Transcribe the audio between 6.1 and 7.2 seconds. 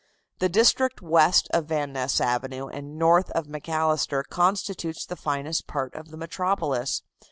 metropolis.